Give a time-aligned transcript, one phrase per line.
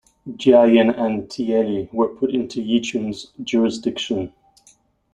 [0.31, 4.33] Jiayin and Tieli were put into Yichun's jurisdiction.